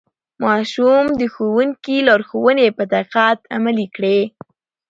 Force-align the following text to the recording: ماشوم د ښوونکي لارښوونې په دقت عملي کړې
ماشوم 0.45 1.05
د 1.19 1.21
ښوونکي 1.33 1.97
لارښوونې 2.07 2.67
په 2.77 2.83
دقت 2.93 3.39
عملي 3.55 3.87
کړې 3.95 4.19